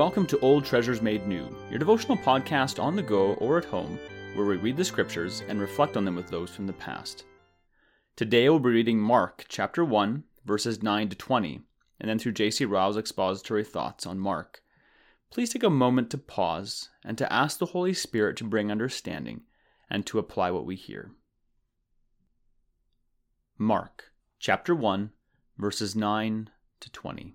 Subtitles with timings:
[0.00, 3.98] welcome to Old Treasures Made New, your devotional podcast on the go or at home,
[4.34, 7.24] where we read the scriptures and reflect on them with those from the past.
[8.16, 11.60] Today we'll be reading Mark chapter 1, verses 9 to 20,
[12.00, 12.64] and then through J.C.
[12.64, 14.62] Ryle's expository thoughts on Mark.
[15.30, 19.42] Please take a moment to pause and to ask the Holy Spirit to bring understanding
[19.90, 21.10] and to apply what we hear.
[23.58, 25.10] Mark chapter 1,
[25.58, 26.48] verses 9
[26.80, 27.34] to 20.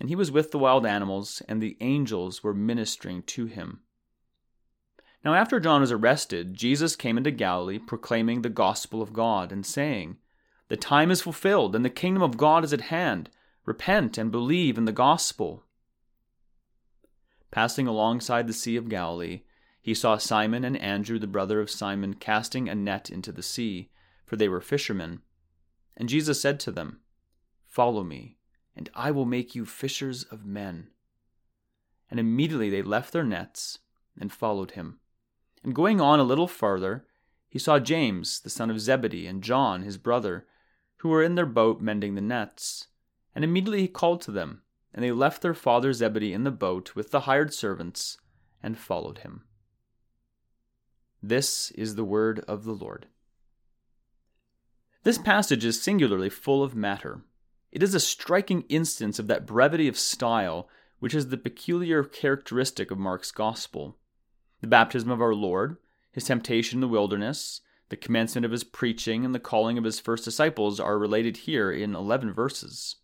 [0.00, 3.80] and he was with the wild animals, and the angels were ministering to him.
[5.24, 9.66] Now, after John was arrested, Jesus came into Galilee, proclaiming the gospel of God, and
[9.66, 10.16] saying,
[10.68, 13.28] The time is fulfilled, and the kingdom of God is at hand.
[13.64, 15.64] Repent and believe in the gospel.
[17.50, 19.42] Passing alongside the Sea of Galilee,
[19.80, 23.90] he saw Simon and Andrew, the brother of Simon, casting a net into the sea,
[24.24, 25.22] for they were fishermen.
[25.96, 27.00] And Jesus said to them,
[27.66, 28.37] Follow me
[28.78, 30.86] and I will make you fishers of men.
[32.08, 33.80] And immediately they left their nets
[34.18, 35.00] and followed him.
[35.64, 37.04] And going on a little farther,
[37.48, 40.46] he saw James, the son of Zebedee, and John, his brother,
[40.98, 42.86] who were in their boat mending the nets.
[43.34, 44.62] And immediately he called to them,
[44.94, 48.18] and they left their father Zebedee in the boat with the hired servants
[48.62, 49.42] and followed him.
[51.20, 53.06] This is the word of the Lord.
[55.02, 57.22] This passage is singularly full of matter.
[57.70, 60.68] It is a striking instance of that brevity of style
[61.00, 63.98] which is the peculiar characteristic of Mark's Gospel.
[64.60, 65.76] The baptism of our Lord,
[66.10, 70.00] his temptation in the wilderness, the commencement of his preaching, and the calling of his
[70.00, 72.96] first disciples are related here in 11 verses.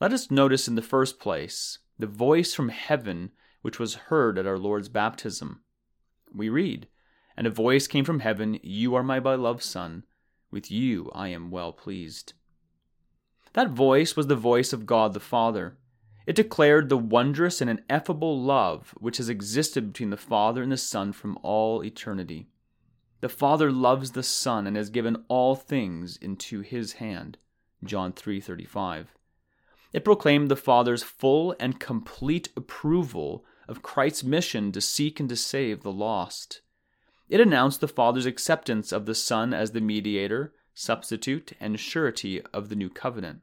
[0.00, 3.30] Let us notice in the first place the voice from heaven
[3.62, 5.62] which was heard at our Lord's baptism.
[6.34, 6.88] We read,
[7.36, 10.04] And a voice came from heaven, You are my beloved Son,
[10.50, 12.34] with you I am well pleased.
[13.54, 15.76] That voice was the voice of God the Father.
[16.26, 20.76] It declared the wondrous and ineffable love which has existed between the Father and the
[20.76, 22.48] Son from all eternity.
[23.20, 27.38] The Father loves the Son and has given all things into his hand.
[27.84, 29.08] John 3:35.
[29.92, 35.36] It proclaimed the Father's full and complete approval of Christ's mission to seek and to
[35.36, 36.62] save the lost.
[37.28, 42.68] It announced the Father's acceptance of the Son as the mediator, substitute, and surety of
[42.68, 43.40] the new covenant.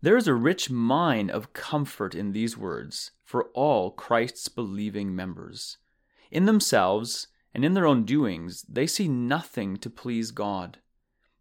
[0.00, 5.78] There is a rich mine of comfort in these words for all Christ's believing members.
[6.30, 10.78] In themselves and in their own doings, they see nothing to please God.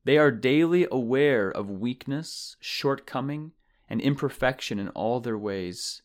[0.06, 3.52] They are daily aware of weakness, shortcoming,
[3.90, 6.02] and imperfection in all their ways.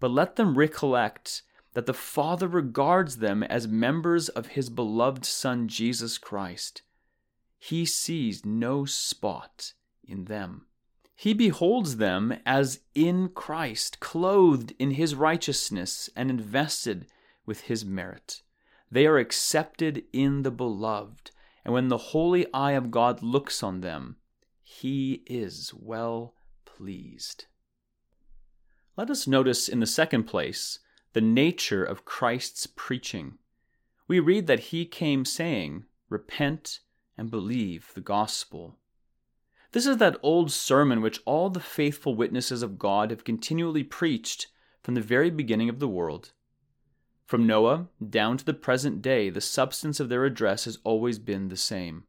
[0.00, 1.42] But let them recollect
[1.74, 6.82] that the Father regards them as members of His beloved Son Jesus Christ
[7.64, 9.72] he sees no spot
[10.06, 10.66] in them.
[11.16, 17.06] He beholds them as in Christ, clothed in his righteousness and invested
[17.46, 18.42] with his merit.
[18.90, 21.30] They are accepted in the beloved,
[21.64, 24.16] and when the holy eye of God looks on them,
[24.62, 26.34] he is well
[26.66, 27.46] pleased.
[28.94, 30.80] Let us notice in the second place
[31.14, 33.38] the nature of Christ's preaching.
[34.06, 36.80] We read that he came saying, Repent
[37.16, 38.78] and believe the gospel.
[39.72, 44.46] This is that old sermon which all the faithful witnesses of God have continually preached
[44.82, 46.32] from the very beginning of the world.
[47.26, 51.48] From Noah down to the present day, the substance of their address has always been
[51.48, 52.04] the same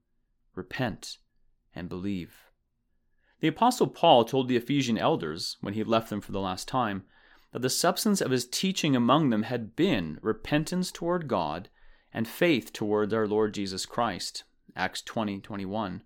[0.54, 1.18] repent
[1.74, 2.52] and believe.
[3.40, 7.04] The Apostle Paul told the Ephesian elders, when he left them for the last time,
[7.52, 11.70] that the substance of his teaching among them had been repentance toward God
[12.14, 14.44] and faith toward our Lord Jesus Christ.
[14.76, 16.04] Acts 20 21.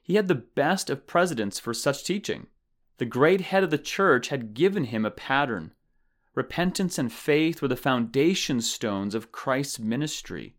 [0.00, 2.46] He had the best of precedents for such teaching.
[2.98, 5.74] The great head of the church had given him a pattern.
[6.34, 10.56] Repentance and faith were the foundation stones of Christ's ministry.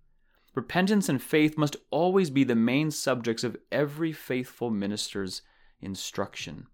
[0.53, 5.41] Repentance and faith must always be the main subjects of every faithful minister's
[5.81, 6.67] instruction.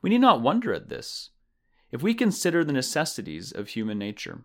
[0.00, 1.30] We need not wonder at this
[1.90, 4.44] if we consider the necessities of human nature.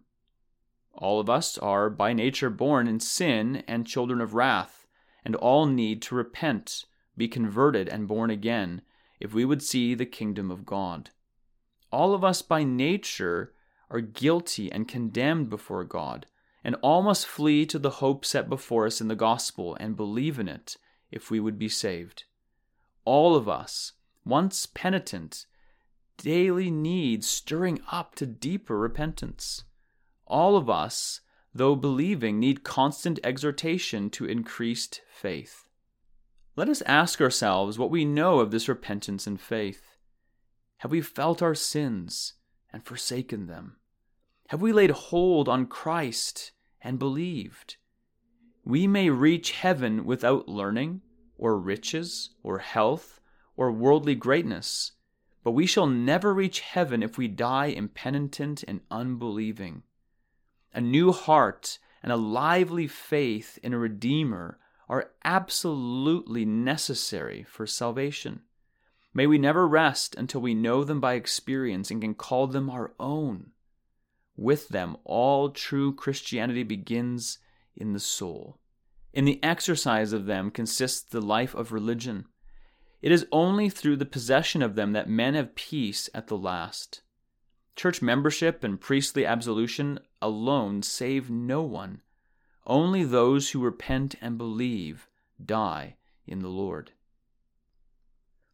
[0.93, 4.84] All of us are by nature born in sin and children of wrath
[5.25, 6.86] and all need to repent,
[7.18, 8.81] be converted, and born again,
[9.19, 11.10] if we would see the kingdom of God.
[11.92, 13.54] All of us by nature
[13.89, 16.27] are guilty and condemned before God,
[16.63, 20.39] and all must flee to the hope set before us in the gospel and believe
[20.39, 20.77] in it
[21.12, 22.25] if we would be saved.
[23.04, 23.94] All of us,
[24.25, 25.45] once penitent,
[26.18, 29.63] daily need stirring up to deeper repentance.
[30.25, 31.22] All of us,
[31.55, 35.65] though believing, need constant exhortation to increased faith.
[36.57, 39.95] Let us ask ourselves what we know of this repentance and faith.
[40.79, 42.33] Have we felt our sins
[42.73, 43.77] and forsaken them?
[44.49, 47.77] Have we laid hold on Christ and believed?
[48.65, 51.01] We may reach heaven without learning,
[51.37, 53.21] or riches, or health,
[53.55, 54.91] or worldly greatness,
[55.43, 59.83] but we shall never reach heaven if we die impenitent and unbelieving.
[60.75, 68.42] A new heart and a lively faith in a Redeemer are absolutely necessary for salvation.
[69.13, 72.94] May we never rest until we know them by experience and can call them our
[73.00, 73.51] own.
[74.36, 77.38] With them, all true Christianity begins
[77.74, 78.60] in the soul.
[79.13, 82.25] In the exercise of them consists the life of religion.
[83.01, 87.01] It is only through the possession of them that men have peace at the last.
[87.77, 92.01] Church membership and priestly absolution alone save no one.
[92.66, 95.07] Only those who repent and believe
[95.44, 96.92] die in the Lord.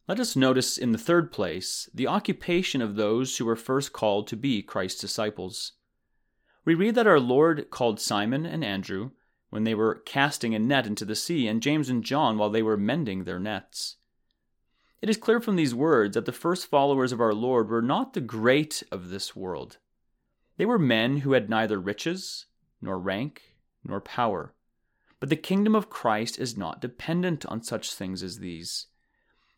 [0.06, 4.26] Let us notice in the third place the occupation of those who were first called
[4.28, 5.72] to be Christ's disciples.
[6.64, 9.12] We read that our Lord called Simon and Andrew
[9.48, 12.62] when they were casting a net into the sea, and James and John while they
[12.62, 13.96] were mending their nets.
[15.02, 18.14] It is clear from these words that the first followers of our Lord were not
[18.14, 19.76] the great of this world.
[20.56, 22.46] They were men who had neither riches,
[22.80, 23.54] nor rank,
[23.84, 24.54] nor power.
[25.20, 28.86] But the kingdom of Christ is not dependent on such things as these.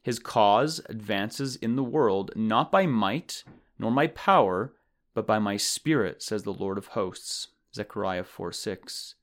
[0.03, 3.45] His cause advances in the world not by might
[3.79, 4.75] nor by power,
[5.15, 7.49] but by my spirit, says the Lord of hosts.
[7.75, 9.15] Zechariah 4 6.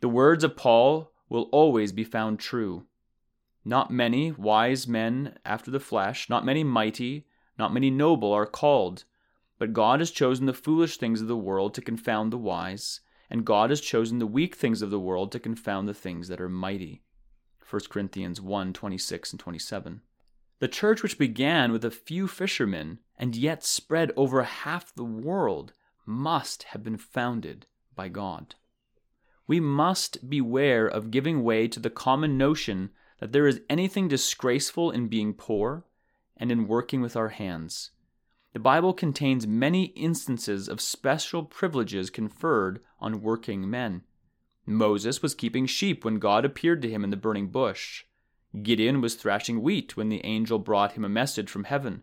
[0.00, 2.86] The words of Paul will always be found true.
[3.64, 7.26] Not many wise men after the flesh, not many mighty,
[7.58, 9.04] not many noble are called,
[9.64, 13.00] but God has chosen the foolish things of the world to confound the wise,
[13.30, 16.38] and God has chosen the weak things of the world to confound the things that
[16.38, 17.00] are mighty.
[17.66, 20.02] 1 Corinthians 1 26 and 27.
[20.58, 25.72] The church, which began with a few fishermen and yet spread over half the world,
[26.04, 28.56] must have been founded by God.
[29.46, 34.90] We must beware of giving way to the common notion that there is anything disgraceful
[34.90, 35.86] in being poor
[36.36, 37.92] and in working with our hands.
[38.54, 44.04] The Bible contains many instances of special privileges conferred on working men.
[44.64, 48.04] Moses was keeping sheep when God appeared to him in the burning bush.
[48.62, 52.02] Gideon was thrashing wheat when the angel brought him a message from heaven.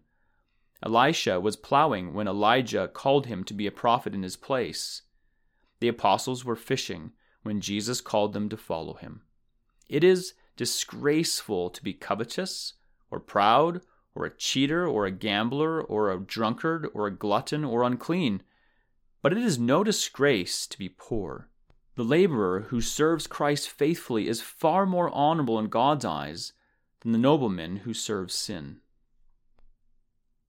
[0.83, 5.03] Elisha was plowing when Elijah called him to be a prophet in his place.
[5.79, 7.13] The apostles were fishing
[7.43, 9.21] when Jesus called them to follow him.
[9.87, 12.73] It is disgraceful to be covetous,
[13.09, 13.81] or proud,
[14.13, 18.41] or a cheater, or a gambler, or a drunkard, or a glutton, or unclean.
[19.21, 21.49] But it is no disgrace to be poor.
[21.95, 26.53] The laborer who serves Christ faithfully is far more honorable in God's eyes
[27.01, 28.79] than the nobleman who serves sin.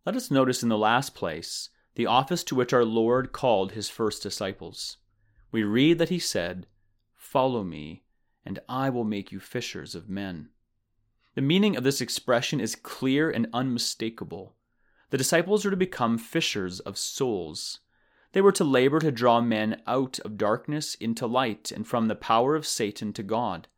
[0.07, 3.89] Let us notice in the last place the office to which our Lord called his
[3.89, 4.97] first disciples.
[5.51, 6.67] We read that he said,
[7.15, 8.03] Follow me,
[8.45, 10.49] and I will make you fishers of men.
[11.35, 14.55] The meaning of this expression is clear and unmistakable.
[15.11, 17.81] The disciples were to become fishers of souls.
[18.33, 22.15] They were to labor to draw men out of darkness into light and from the
[22.15, 23.69] power of Satan to God.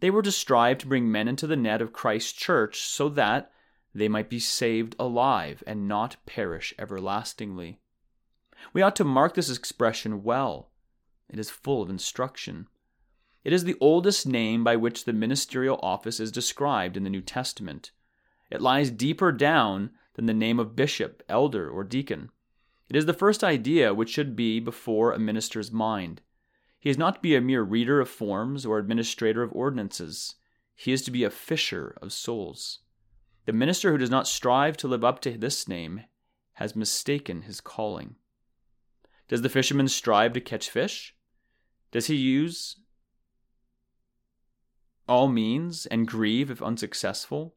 [0.00, 3.50] They were to strive to bring men into the net of Christ's church so that
[3.94, 7.80] they might be saved alive and not perish everlastingly.
[8.72, 10.70] We ought to mark this expression well.
[11.28, 12.68] It is full of instruction.
[13.46, 17.20] It is the oldest name by which the ministerial office is described in the New
[17.20, 17.92] Testament.
[18.50, 22.30] It lies deeper down than the name of bishop, elder, or deacon.
[22.88, 26.22] It is the first idea which should be before a minister's mind.
[26.80, 30.34] He is not to be a mere reader of forms or administrator of ordinances.
[30.74, 32.80] He is to be a fisher of souls.
[33.44, 36.02] The minister who does not strive to live up to this name
[36.54, 38.16] has mistaken his calling.
[39.28, 41.14] Does the fisherman strive to catch fish?
[41.92, 42.78] Does he use
[45.08, 47.54] all means and grieve if unsuccessful?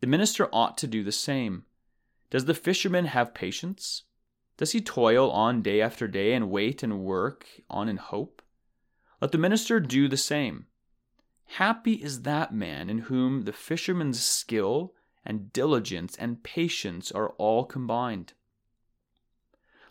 [0.00, 1.64] The minister ought to do the same.
[2.30, 4.02] Does the fisherman have patience?
[4.56, 8.42] Does he toil on day after day and wait and work on in hope?
[9.20, 10.66] Let the minister do the same.
[11.46, 17.64] Happy is that man in whom the fisherman's skill and diligence and patience are all
[17.64, 18.34] combined.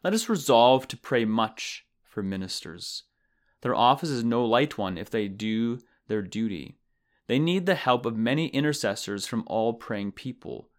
[0.04, 3.04] let us resolve to pray much for ministers.
[3.62, 6.78] Their office is no light one if they do their duty.
[7.28, 10.70] They need the help of many intercessors from all praying people.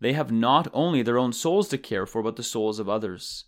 [0.00, 3.44] They have not only their own souls to care for, but the souls of others.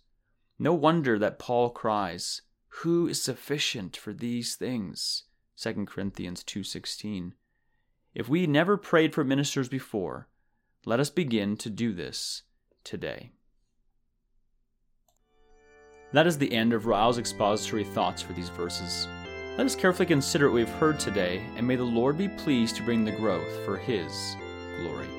[0.57, 2.41] No wonder that Paul cries,
[2.83, 5.23] Who is sufficient for these things?
[5.57, 7.33] 2 Corinthians 2:16.
[8.13, 10.29] If we never prayed for ministers before,
[10.85, 12.43] let us begin to do this
[12.83, 13.31] today.
[16.11, 19.07] That is the end of Ryle's expository thoughts for these verses.
[19.59, 22.83] Let us carefully consider what we've heard today, and may the Lord be pleased to
[22.83, 24.37] bring the growth for His
[24.77, 25.09] glory.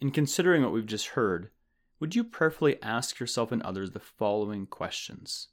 [0.00, 1.50] In considering what we've just heard,
[2.00, 5.46] would you prayerfully ask yourself and others the following questions?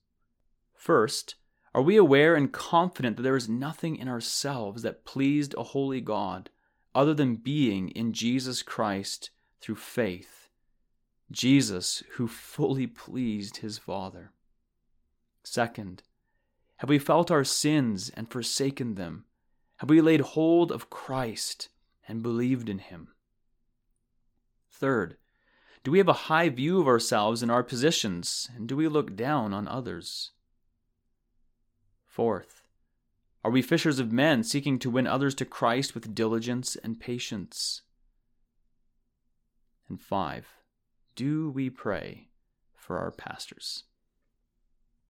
[0.73, 1.35] First,
[1.75, 6.01] are we aware and confident that there is nothing in ourselves that pleased a holy
[6.01, 6.49] God
[6.95, 9.29] other than being in Jesus Christ
[9.61, 10.44] through faith?
[11.31, 14.31] Jesus, who fully pleased his Father.
[15.43, 16.03] Second,
[16.77, 19.25] have we felt our sins and forsaken them?
[19.77, 21.69] Have we laid hold of Christ
[22.07, 23.09] and believed in him?
[24.71, 25.17] Third,
[25.83, 29.15] do we have a high view of ourselves and our positions, and do we look
[29.15, 30.31] down on others?
[32.05, 32.63] Fourth,
[33.43, 37.83] are we fishers of men seeking to win others to Christ with diligence and patience?
[39.87, 40.47] And five,
[41.15, 42.27] do we pray
[42.75, 43.83] for our pastors?